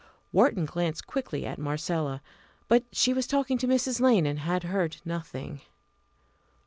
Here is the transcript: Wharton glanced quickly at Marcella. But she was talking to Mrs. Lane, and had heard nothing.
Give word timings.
Wharton 0.31 0.65
glanced 0.65 1.05
quickly 1.05 1.45
at 1.45 1.59
Marcella. 1.59 2.23
But 2.67 2.85
she 2.91 3.13
was 3.13 3.27
talking 3.27 3.59
to 3.59 3.67
Mrs. 3.67 4.01
Lane, 4.01 4.25
and 4.25 4.39
had 4.39 4.63
heard 4.63 4.97
nothing. 5.05 5.61